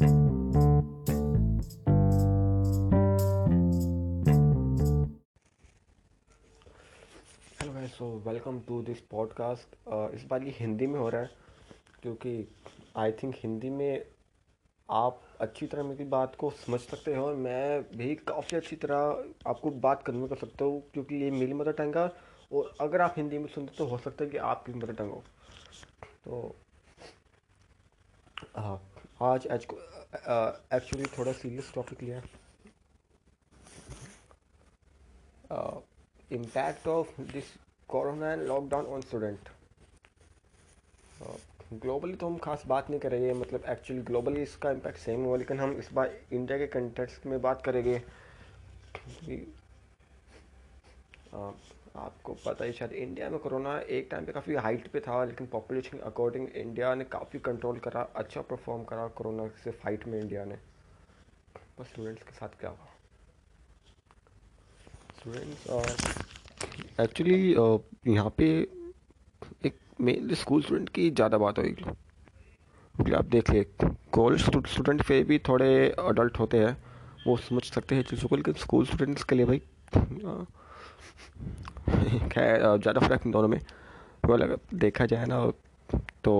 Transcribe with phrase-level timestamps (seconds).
[0.00, 0.12] Hello
[7.72, 9.76] guys so welcome to this podcast
[10.14, 11.30] इस बार ये हिंदी में हो रहा है,
[12.02, 12.32] क्योंकि
[12.96, 14.06] आई थिंक हिंदी में
[14.88, 19.50] आप अच्छी तरह मेरी बात को समझ सकते हो और मैं भी काफ़ी अच्छी तरह
[19.50, 22.10] आपको बात करने कर सकता हूँ, क्योंकि ये मेरी मदर टंग है
[22.52, 25.22] और अगर आप हिंदी में सुनते तो हो सकता है कि आपकी मदर टंग हो।
[26.24, 26.54] तो
[28.56, 28.80] हाँ
[29.22, 29.66] आज आज
[30.12, 32.22] एक्चुअली थोड़ा सीरियस टॉपिक लिया।
[36.32, 37.44] Impact of this
[37.88, 39.48] corona and lockdown on student
[41.72, 45.60] globally तो हम खास बात नहीं करेंगे मतलब एक्चुअली ग्लोबली इसका इम्पैक्ट सेम हुआ, लेकिन
[45.60, 48.02] हम इस बार इंडिया के कंटेक्स्ट में बात करेंगे।
[51.96, 55.46] आपको पता ही शायद इंडिया में कोरोना एक टाइम पे काफ़ी हाइट पे था लेकिन
[55.46, 60.20] पॉपुलेशन के अकॉर्डिंग इंडिया ने काफ़ी कंट्रोल करा अच्छा परफॉर्म करा कोरोना से फाइट में
[60.20, 60.58] इंडिया ने।
[61.80, 62.86] बस स्टूडेंट्स के साथ क्या हुआ?
[65.18, 65.66] स्टूडेंट्स
[67.00, 68.46] एक्चुअली uh, uh, यहाँ पे
[69.66, 73.64] एक मेनली स्कूल स्टूडेंट की ज़्यादा बात होगी। क्योंकि आप देख ले
[74.12, 76.76] कॉलेज स्टूडेंट फिर भी थोड़े अडल्ट होते हैं
[77.26, 79.62] वो समझ सकते हैं चीज़ों को लेकिन स्कूल स्टूडेंट्स के लिए भाई
[79.94, 80.46] uh,
[82.28, 83.58] खैर ज़्यादा फ़र्क दोनों में।
[84.24, 85.50] अगर देखा जाए ना
[86.24, 86.32] तो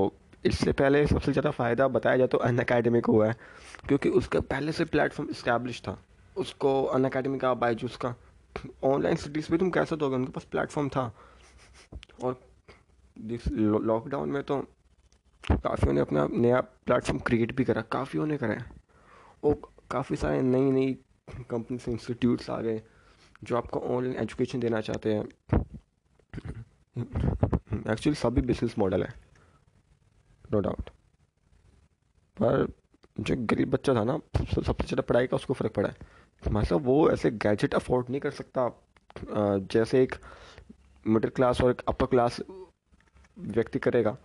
[0.45, 3.35] इससे पहले सबसे ज़्यादा फ़ायदा बताया जाए तो अन अकेडमी को हुआ है।
[3.89, 5.97] क्योंकि उसका पहले से प्लेटफॉर्म इस्टेब्लिश था।
[6.37, 8.15] उसको अन अकेडमी का बाईजूस का।
[8.85, 10.17] ऑनलाइन स्टडीज़ पे तुम कैसे दोगे?
[10.17, 11.13] उनके पास प्लेटफॉर्म था।
[12.23, 12.41] और
[13.51, 14.59] लॉकडाउन में तो
[15.45, 18.63] काफ़ियों ने अपना नया प्लेटफॉर्म क्रिएट भी करा। काफ़ियों ने करा
[19.45, 20.93] और काफ़ी सारे नई नई
[21.51, 22.83] कंपनीज़ इंस्टीट्यूट्स आ गए।
[23.43, 25.25] जो आपको ऑनलाइन एजुकेशन देना चाहते हैं।
[26.97, 29.15] एक्चुअली सभी बिज़नेस मॉडल है।
[30.45, 30.91] नो डाउट
[32.37, 32.67] पर
[33.17, 35.97] जो गरीब बच्चा था ना सबसे ज़्यादा पढ़ाई का उसको फ़र्क पड़ा है।
[36.43, 38.71] मतलब वो ऐसे गैजेट अफोर्ड नहीं कर सकता।
[39.73, 40.15] जैसे एक
[41.07, 42.41] मिडिल क्लास और एक अपर क्लास
[43.39, 44.17] व्यक्ति करेगा।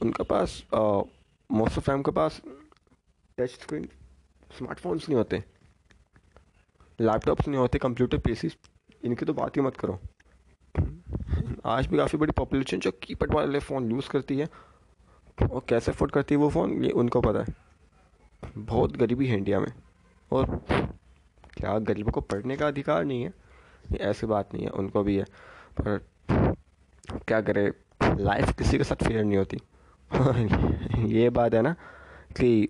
[0.00, 2.40] उनके पास मोस्ट ऑफ़ टाइम के पास
[3.38, 3.88] टच स्क्रीन
[4.50, 5.42] स्मार्टफोन्स नहीं होते।
[7.00, 8.56] लैपटॉप्स नहीं होते कंप्यूटर पीसीस
[9.04, 9.98] इनकी तो बात ही मत करो।
[11.64, 14.48] आज भी काफ़ी बड़ी पॉपुलेशन जो कीपैड वाले फ़ोन यूज़ करती है,
[15.52, 17.46] और कैसे अफोर्ड करती है वो फ़ोन ये उनको पता है।
[18.58, 19.72] बहुत गरीबी है इंडिया में।
[20.32, 20.64] और
[21.56, 23.32] क्या गरीबों को पढ़ने का अधिकार नहीं है?
[23.92, 25.24] ये ऐसी बात नहीं है, उनको भी है।
[25.80, 26.06] पर
[27.28, 27.72] क्या करे
[28.02, 29.58] लाइफ किसी के साथ फेयर नहीं होती।
[31.14, 31.72] ये बात है ना
[32.36, 32.68] कि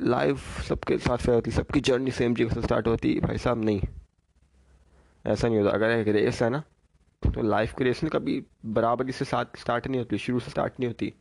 [0.00, 3.80] लाइफ सबके साथ फेयर होती, सबकी जर्नी सेम जगह से स्टार्ट होती, भाई साहब नहीं।
[5.24, 6.62] ऐसा नहीं होता। अगर एक रेस है ना
[7.22, 10.72] तो लाइफ की रेस में कभी बराबरी से साथ स्टार्ट नहीं होती, शुरू से स्टार्ट
[10.80, 11.12] नहीं होती।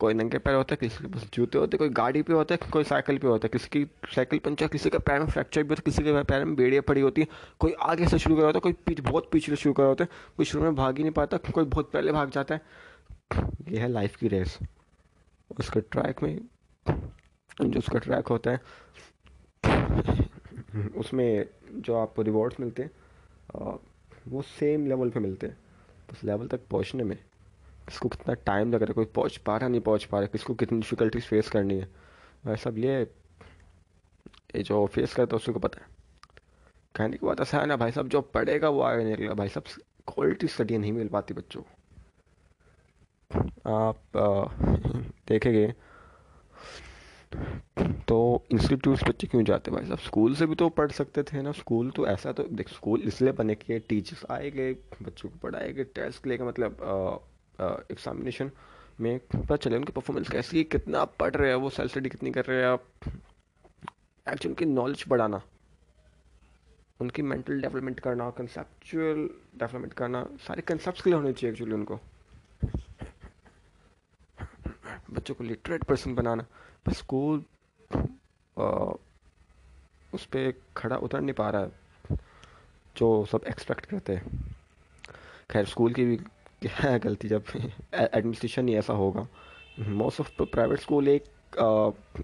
[0.00, 2.70] कोई नंगे पैर होता है, किसी के पास जूते होते, कोई गाड़ी पे होता है,
[2.70, 5.68] कोई साइकिल पे होता है। किसी की साइकिल पंचर, किसी का पैर में फ्रैक्चर भी
[5.68, 7.26] होता है, किसी के पैर में बेड़ियाँ पड़ी होती है।
[7.60, 10.10] कोई आगे से शुरू कर होता है, कोई पीछ, बहुत पीछे शुरू कर होता है।
[10.36, 12.60] कोई शुरू में भाग ही नहीं पाता, कोई बहुत पहले भाग जाता है।
[13.68, 14.58] यह है लाइफ की रेस
[15.50, 16.40] उसके ट्रैक में
[17.62, 18.60] जो उसका ट्रैक होता है,
[20.96, 22.90] उसमें जो आपको रिवॉर्ड्स मिलते हैं
[24.28, 25.56] वो सेम लेवल पे मिलते हैं।
[26.12, 27.16] उस लेवल तक पहुँचने में,
[27.88, 30.54] किसको कितना टाइम लग रहा है, कोई पहुँच पा रहा, नहीं पहुँच पा रहा, किसको
[30.54, 31.88] कितनी डिफ़िकल्टीज फेस करनी है।
[32.46, 33.00] वह सब ये
[34.56, 35.88] ये जो फेस करता है उसको पता है।
[36.94, 39.64] कहने की बात ऐसा है ना, भाई साहब, जो पढ़ेगा वो आगे निकलेगा भाई साहब
[40.08, 41.68] क्वालिटी स्टडी नहीं मिल पाती बच्चों को।
[43.70, 43.96] आप
[45.28, 45.74] देखेंगे
[48.08, 48.16] तो
[48.52, 49.98] इंस्टीट्यूट बच्चे क्यों जाते भाई साहब?
[49.98, 53.32] स्कूल से भी तो पढ़ सकते थे ना। स्कूल तो ऐसा तो देख स्कूल इसलिए
[53.32, 54.72] बने के टीचर्स आए गए,
[55.02, 56.76] बच्चों को पढ़ाए गए टेस्ट लेके मतलब
[57.90, 58.50] एग्जामिनेशन
[59.00, 62.30] में पता चले उनकी परफॉर्मेंस कैसी है, कितना पढ़ रहे हैं, वो सेल्फ स्टडी कितनी
[62.30, 62.84] कर रहे हैं आप?
[64.26, 65.40] एक्चुअली उनकी नॉलेज बढ़ाना,
[67.00, 69.28] उनकी मेंटल डेवलपमेंट करना कंसेप्चुअल
[69.58, 72.00] डेवलपमेंट करना, सारे कंसेप्ट क्लियर होने चाहिए एक्चुअली उनको।
[75.10, 76.46] बच्चों को लिटरेट पर्सन बनाना।
[76.86, 77.44] बस स्कूल
[80.14, 81.70] उस पर खड़ा उतर नहीं पा रहा है,
[82.96, 84.54] जो सब एक्सपेक्ट करते हैं।
[85.50, 86.20] खैर स्कूल की भी
[86.68, 87.44] है गलती जब
[87.94, 89.28] एडमिनिस्ट्रेशन ही ऐसा होगा।
[89.80, 91.24] मोस्ट ऑफ़ प्राइवेट स्कूल एक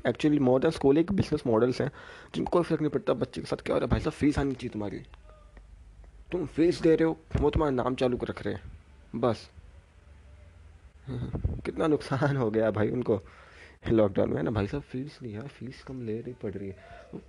[0.07, 1.91] एक्चुअली मोर देन स्कूल एक बिज़नेस मॉडल्स हैं,
[2.35, 4.39] जिनको कोई फ़र्क नहीं पड़ता बच्चे के साथ क्या हो रहा है। भाई साहब फ़ीस
[4.39, 4.99] आनी चाहिए तुम्हारी।
[6.33, 8.63] तुम फ़ीस दे रहे हो, वो तुम्हारा नाम चालू कर रख रहे हैं।
[9.17, 9.51] बस।
[11.65, 13.21] कितना नुकसान हो गया भाई उनको।
[13.83, 17.21] लॉकडाउन में ना, भाई साहब फ़ीस नहीं है फ़ीस कम ले रही, पड़ रही है।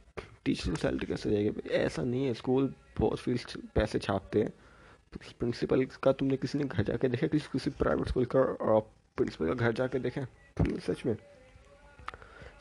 [0.45, 3.45] टीचर सैलरी कैसे जाएगी ऐसा नहीं है स्कूल बहुत फ़ीस
[3.75, 4.53] पैसे छापते हैं।
[5.39, 7.27] प्रिंसिपल का तुमने किसी ने घर जाके देखा?
[7.27, 8.43] किसी किसी प्राइवेट स्कूल का
[9.17, 10.25] प्रिंसिपल का घर जाके देखे?
[10.79, 11.15] सच में।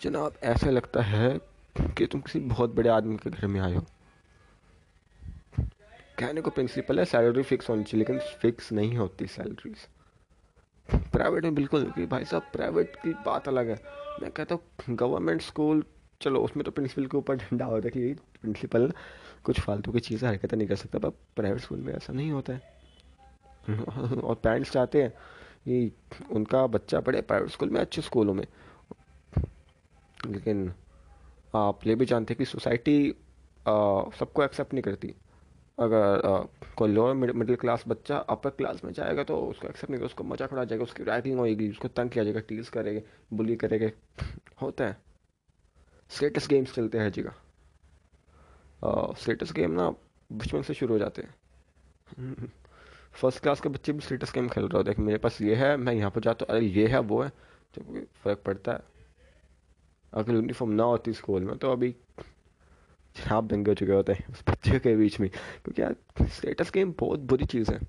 [0.02, 1.38] जनाब, ऐसा लगता है
[1.76, 3.84] कि तुम किसी बहुत बड़े आदमी के घर में आए हो।
[6.18, 9.86] कहने को प्रिंसिपल है सैलरी फिक्स होनी चाहिए, लेकिन फिक्स नहीं होती सैलरीज
[10.94, 13.82] प्राइवेट में बिल्कुल कि भाई साहब प्राइवेट की बात अलग है।
[14.22, 15.84] मैं कहता हूँ गवर्नमेंट स्कूल
[16.20, 18.92] चलो, उसमें तो प्रिंसिपल के ऊपर डंडा होता है कि प्रिंसिपल
[19.44, 22.52] कुछ फालतू की चीज़ें हरकतें नहीं कर सकता, पर प्राइवेट स्कूल में ऐसा नहीं होता
[22.52, 22.80] है।
[24.24, 25.10] और पेरेंट्स चाहते हैं
[25.64, 25.92] कि
[26.30, 28.46] उनका बच्चा पढ़े प्राइवेट स्कूल में, अच्छे स्कूलों में।
[30.26, 30.72] लेकिन
[31.54, 33.14] आप ये भी जानते हैं कि सोसाइटी
[34.18, 35.14] सबको एक्सेप्ट नहीं करती।
[35.80, 36.20] अगर
[36.76, 40.52] कोई लोअर मिडिल क्लास बच्चा अपर क्लास में जाएगा तो उसको एक्सेप्ट नहीं उसको मज़ाक
[40.52, 43.00] उड़ा जाएगा, उसकी रैगिंग होगी उसको तंग किया जाएगा टीज करेगा
[43.32, 43.90] बुली करेगा।
[44.62, 44.96] होता है।
[46.10, 47.32] स्टेटस गेम्स चलते हैं जी का।
[49.14, 49.88] स्टेटस गेम ना
[50.30, 51.34] बचपन से शुरू हो जाते हैं।
[53.12, 55.76] फ़र्स्ट क्लास के बच्चे भी स्टेटस गेम खेल रहे हो। देख मेरे पास ये है,
[55.76, 57.28] मैं यहाँ पर जाता हूँ, अरे ये है, वो है।
[57.74, 57.82] तो
[58.22, 58.82] फ़र्क पड़ता है।
[60.12, 61.94] अगर यूनिफॉर्म ना होती स्कूल में तो अभी
[63.20, 66.94] शराब दंगे हो चुके होते हैं उस बच्चे के बीच में क्योंकि यार स्टेटस गेम
[66.98, 67.80] बहुत बुरी चीज़ है।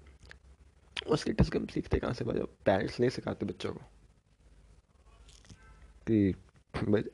[1.10, 3.82] और स्टेटस गेम सीखते कहाँ से बच्चों पेरेंट्स नहीं सिखाते बच्चों को।
[6.08, 6.30] कि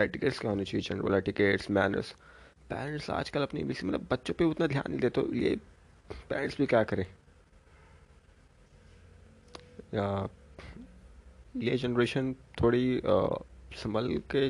[0.01, 0.81] एटिकेट्स क्या होनी चाहिए?
[0.81, 2.11] जनरल एटिकेट्स मैनर्स
[2.69, 5.55] पेरेंट्स आजकल अपनी बीसी मतलब बच्चों पे उतना ध्यान नहीं देते। ये
[6.29, 7.05] पेरेंट्स भी क्या करें?
[9.93, 10.29] या
[11.57, 13.01] ये जनरेशन थोड़ी
[13.75, 14.49] संभल के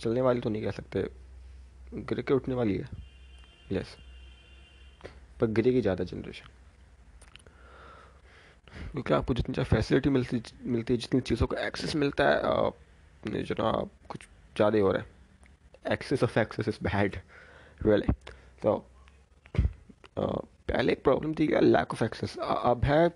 [0.00, 1.02] चलने वाली तो नहीं कह सकते।
[1.94, 2.88] गिर के उठने वाली है।
[3.72, 3.96] यस
[5.40, 6.48] पर गिरेगी ज़्यादा जनरेशन
[8.92, 13.90] क्योंकि आपको जितनी ज़्यादा फैसिलिटी मिलती मिलती है, जितनी चीज़ों का एक्सेस मिलता है जनाब
[14.08, 14.26] कुछ
[14.56, 17.16] ज़्यादा हो रहा है। Excess of excess is bad
[17.80, 18.12] really
[18.62, 18.76] तो
[20.18, 23.10] पहले एक प्रॉब्लम थी क्या लैक ऑफ़ एक्सेस अब है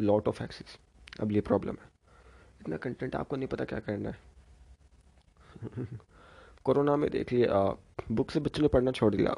[0.00, 0.78] लॉट ऑफ़ एक्सेस
[1.20, 1.88] अब ये प्रॉब्लम है।
[2.60, 4.18] इतना कंटेंट आपको नहीं पता क्या करना है।
[6.64, 7.62] कोरोना में देख लिया
[8.10, 9.34] बुक से बच्चों ने पढ़ना छोड़ दिया।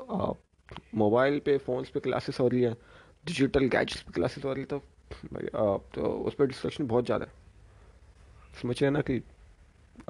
[0.96, 2.72] मोबाइल पे फ़ोन्स पे क्लासेस हो रही है
[3.26, 4.78] डिजिटल गैजेट्स पे क्लासेस हो रही तो
[5.24, 5.46] भाई
[5.94, 7.32] तो उस पर डिस्ट्रक्शन बहुत ज़्यादा है।
[8.62, 9.22] समझ रहे ना कि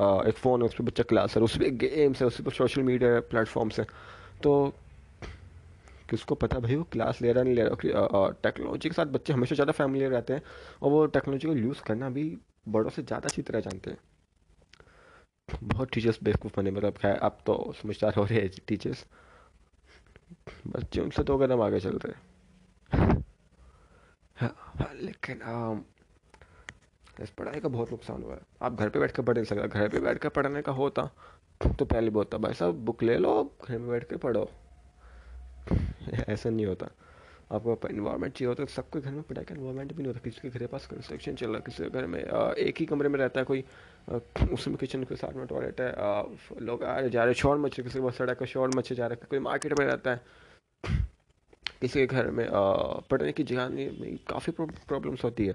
[0.01, 2.53] आ, एक फ़ोन है उस पर बच्चा क्लास है उस पर गेम्स है उस पर
[2.53, 3.87] सोशल मीडिया प्लेटफॉर्म्स है।
[4.43, 4.53] तो
[6.11, 9.55] किसको पता भाई वो क्लास ले रहा नहीं ले रहा टेक्नोलॉजी के साथ बच्चे हमेशा
[9.55, 10.43] ज़्यादा फैमिलियर रहते हैं
[10.83, 12.25] और वो टेक्नोलॉजी को यूज़ करना भी
[12.69, 13.99] बड़ों से ज़्यादा अच्छी तरह जानते हैं।
[15.49, 19.05] बहुत टीचर्स बेवकूफ़ बने मतलब खैर अब तो समझदार हो रहे हैं टीचर्स
[20.67, 22.13] बच्चे उनसे तो कदम आगे चल रहे
[24.37, 25.85] हाँ, लेकिन आम,
[27.21, 29.69] इस पढ़ाई का बहुत नुकसान हुआ है। आप घर पे बैठ कर पढ़ नहीं सकते
[29.69, 31.11] घर पे बैठ कर पढ़ने का होता
[31.79, 33.35] तो पहले बोलता भाई साहब बुक ले लो
[33.69, 34.51] घर में बैठ कर पढ़ो।
[36.29, 36.87] ऐसा नहीं होता।
[37.53, 40.41] आपको इन्वायरमेंट चाहिए होता है सबके घर में पढ़ाई का इन्वायरमेंट भी नहीं होता। किसी
[40.43, 43.19] के घर पास कंस्ट्रक्शन चल रहा है, किसी के घर में एक ही कमरे में
[43.19, 43.65] रहता है कोई
[44.53, 45.91] उसमें किचन के साथ में टॉयलेट है
[46.61, 49.07] लोग आ रहे जा रहे शोर मच्छे किसी के पास सड़क का शोर मच्छे जा
[49.07, 50.21] रहा है, कोई मार्केट में रहता है।
[51.81, 52.47] किसी के घर में
[53.11, 55.55] पढ़ने की जगह नहीं काफ़ी प्रॉब्लम्स होती है।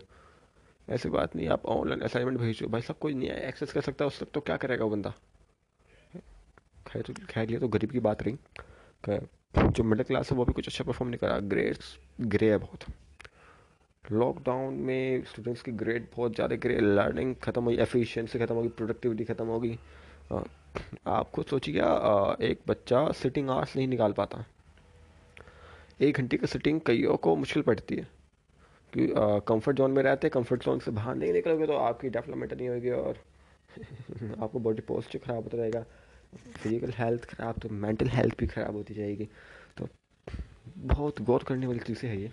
[0.88, 4.20] ऐसी बात नहीं, आप ऑनलाइन असाइनमेंट भेजो, भाई सब कोई नहीं एक्सेस कर सकता उस
[4.20, 5.14] तक तो क्या करेगा वो बंदा?
[6.88, 8.38] खैर खैर, ये तो गरीब की बात रही।
[9.58, 12.86] जो मिडिल क्लास है, वो भी कुछ अच्छा परफॉर्म नहीं करा ग्रेड्स ग्रे है बहुत।
[14.04, 19.24] लॉकडाउन में स्टूडेंट्स की ग्रेड बहुत ज़्यादा ग्रे लर्निंग ख़त्म हुई एफिशिएंसी ख़त्म होगी प्रोडक्टिविटी
[19.26, 19.78] ख़त्म होगी।
[21.08, 21.82] आप खुद सोचिए
[22.42, 24.46] एक बच्चा सिटिंग आवर्स नहीं निकाल पाता।
[26.02, 28.08] एक घंटे की सिटिंग कईयों को मुश्किल पड़ती है।
[28.94, 29.08] कि
[29.48, 32.90] कंफर्ट जोन में रहते कंफर्ट जोन से बाहर नहीं निकलोगे तो आपकी डेवलपमेंट नहीं होगी
[32.92, 33.18] और
[34.42, 35.84] आपको बॉडी पोस्टर ख़राब होता रहेगा
[36.34, 39.28] फ़िज़िकल हेल्थ ख़राब तो मेंटल हेल्थ भी ख़राब होती जाएगी।
[39.78, 39.88] तो
[40.78, 42.32] बहुत गौर करने वाली चीज़ें है ये।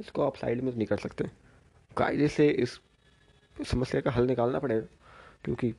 [0.00, 1.24] इसको आप साइड में तो नहीं कर सकते।
[1.96, 2.78] कायदे से इस
[3.56, 4.86] समस्या का हल निकालना पड़ेगा,
[5.44, 5.74] क्योंकि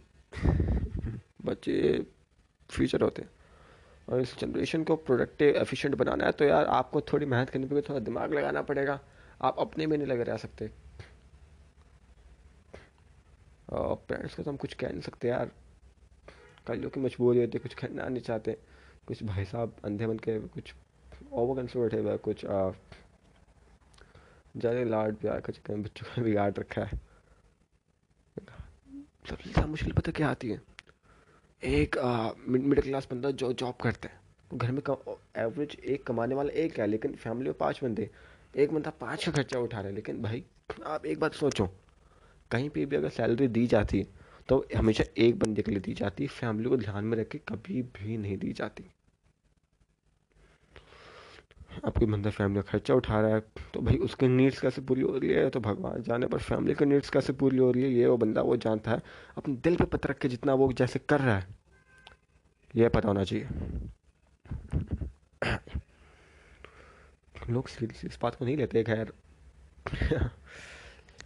[1.46, 2.06] बच्चे
[2.70, 3.30] फ्यूचर होते हैं।
[4.08, 7.88] और इस जनरेशन को प्रोडक्टिव एफिशिएंट बनाना है तो यार आपको थोड़ी मेहनत करनी पड़ेगी,
[7.90, 9.00] थोड़ा दिमाग लगाना पड़ेगा।
[9.42, 10.70] आप अपने में नहीं लगे रह सकते।
[13.72, 15.52] पेरेंट्स को तो हम कुछ कह नहीं सकते यार।
[16.68, 18.58] कईयों की मजबूरी होती है, कुछ करना नहीं चाहते।
[19.08, 20.74] कुछ भाई साहब अंधे बन के कुछ
[21.34, 22.46] ओवर कंसर्ट है कुछ
[24.56, 27.00] ज़्यादा लाड प्यार का चक्कर बच्चों का बिगाड़ रखा है।
[29.30, 30.62] सबसे ज़्यादा मुश्किल पता क्या आती है?
[31.62, 31.98] एक
[32.48, 34.82] मिडिल क्लास बंदा जो जॉब करता है। घर में
[35.38, 38.10] एवरेज एक कमाने वाला एक है, लेकिन फैमिली में पाँच बंदे।
[38.56, 40.44] एक बंदा पाँच का खर्चा उठा रहा है, लेकिन भाई,
[40.86, 41.70] आप एक बात सोचो,
[42.52, 44.00] कहीं पे भी अगर सैलरी दी जाती
[44.50, 47.82] तो हमेशा एक बंदे के लिए दी जाती फैमिली को ध्यान में रख के कभी
[47.94, 48.84] भी नहीं दी जाती।
[51.86, 53.40] आपकी बंदा फैमिली का खर्चा उठा रहा है
[53.74, 55.50] तो भाई उसके नीड्स कैसे पूरी हो रही है?
[55.50, 58.42] तो भगवान जाने पर फैमिली के नीड्स कैसे पूरी हो रही है, ये वो बंदा
[58.42, 59.02] वो जानता है।
[59.38, 61.48] अपने दिल पे पत्थर रख के जितना वो जैसे कर रहा है,
[62.76, 63.48] ये पता होना चाहिए।
[67.50, 69.14] लोग सीरियसली इस बात को नहीं लेते, खैर।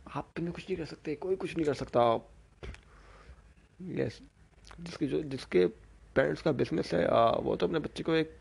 [0.09, 2.01] आप तुम्हें कुछ नहीं कर सकते, कोई कुछ नहीं कर सकता।
[3.99, 4.19] यस
[4.79, 5.65] जिसके जो जिसके
[6.15, 8.39] पेरेंट्स का बिज़नेस है आ, वो तो अपने बच्चे को एक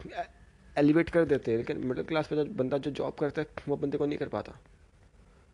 [0.77, 3.77] एलिवेट कर देते हैं लेकिन मिडिल क्लास का जो बंदा जो जॉब करता है वो
[3.77, 4.59] बंदे को नहीं कर पाता।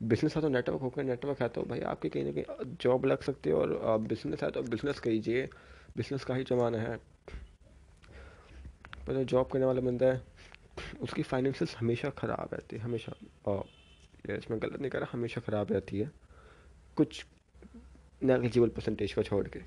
[0.01, 3.23] बिज़नेस है तो नेटवर्क होकर नेटवर्क है तो भाई आपकी कहीं ना कहीं जॉब लग
[3.23, 5.49] सकती है और बिज़नेस है तो बिज़नेस कीजिए।
[5.97, 6.97] बिज़नेस का ही जमाना है।
[9.07, 10.23] पर जो जॉब करने वाला बंदा है
[11.03, 13.13] उसकी फाइनेंशियल हमेशा ख़राब रहती है हमेशा
[14.29, 16.11] ये इसमें गलत नहीं कर रहा हमेशा ख़राब रहती है।
[16.97, 17.25] कुछ
[18.23, 19.61] नेगलिजिबल परसेंटेज को छोड़ के।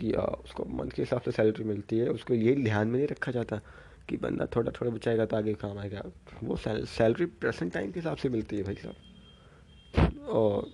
[0.00, 3.32] क्योंकि उसको मंथ के हिसाब से सैलरी मिलती है, उसको ये ध्यान में नहीं रखा
[3.32, 3.60] जाता
[4.08, 6.02] कि बंदा थोड़ा थोड़ा बचाएगा तो आगे काम आएगा
[6.42, 10.70] वो सैलरी प्रेजेंट टाइम के हिसाब से मिलती है भाई साहब। और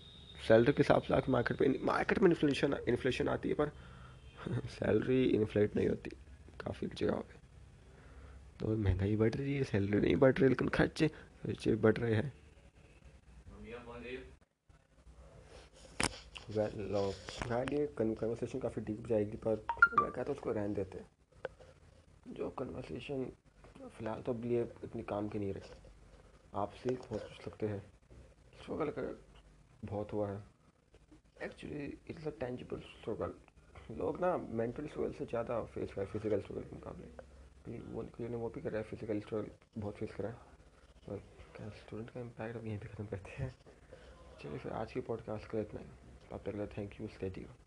[0.48, 3.72] सैलरी के हिसाब से आके मार्केट पे मार्केट में इन्फ्लेशन इन्फ्लेशन आती है, पर
[4.70, 6.10] सैलरी इन्फ्लेट नहीं होती।
[6.60, 7.34] काफ़ी जगह पे
[8.60, 12.32] तो महँगाई बढ़ रही है सैलरी नहीं बढ़ रही, लेकिन खर्चे खर्चे बढ़ रहे हैं।
[16.48, 19.64] वेल ये कन्वर्सेशन काफ़ी डीप जाएगी, पर
[20.00, 21.00] मैं कहता हूँ उसको रहन देते
[22.30, 23.24] जो कन्वर्सेशन
[23.88, 25.70] फ़िलहाल तो लिए इतनी काम की नहीं रही।
[26.54, 27.80] आपसे बहुत कुछ सकते हैं।
[28.62, 29.18] स्ट्रगल कर
[29.84, 30.42] बहुत हुआ है।
[31.42, 33.34] Actually it's a tangible struggle
[33.96, 38.48] लोग ना मेंटल स्ट्रगल से ज़्यादा फेस कर फ़िज़िकल स्ट्रगल के मुकाबले। वो ने वो
[38.48, 40.36] भी कर रहा है फ़िज़िकल स्ट्रगल बहुत फेस करा है।
[41.08, 41.22] और
[41.76, 43.54] स्टूडेंट का इम्पैक्ट अब यहीं पर ख़त्म करते हैं।
[44.42, 47.65] चलिए फिर आज की पॉडकास्ट का इतना ही। तब तक थैंक यू स्टेट यू